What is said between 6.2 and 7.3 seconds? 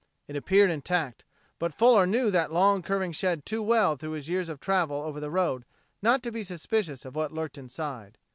to be suspicious of